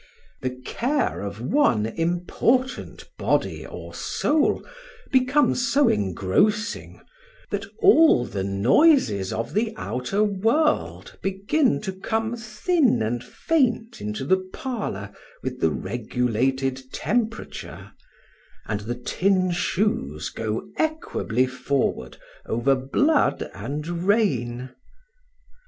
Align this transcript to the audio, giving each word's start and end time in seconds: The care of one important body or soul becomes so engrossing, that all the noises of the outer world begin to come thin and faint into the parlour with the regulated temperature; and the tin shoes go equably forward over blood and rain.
The 0.41 0.59
care 0.65 1.21
of 1.21 1.39
one 1.39 1.85
important 1.85 3.07
body 3.19 3.67
or 3.67 3.93
soul 3.93 4.65
becomes 5.11 5.71
so 5.71 5.89
engrossing, 5.89 7.01
that 7.51 7.65
all 7.83 8.25
the 8.25 8.43
noises 8.43 9.31
of 9.31 9.53
the 9.53 9.71
outer 9.77 10.23
world 10.23 11.19
begin 11.21 11.81
to 11.81 11.93
come 11.93 12.35
thin 12.35 13.03
and 13.03 13.23
faint 13.23 14.01
into 14.01 14.25
the 14.25 14.37
parlour 14.51 15.11
with 15.43 15.59
the 15.59 15.69
regulated 15.69 16.81
temperature; 16.91 17.91
and 18.65 18.79
the 18.79 18.95
tin 18.95 19.51
shoes 19.51 20.29
go 20.31 20.67
equably 20.79 21.45
forward 21.45 22.17
over 22.47 22.73
blood 22.75 23.51
and 23.53 23.85
rain. 23.87 24.71